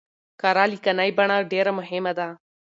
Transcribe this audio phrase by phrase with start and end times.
[0.41, 2.27] کره ليکنۍ بڼه ډېره مهمه ده.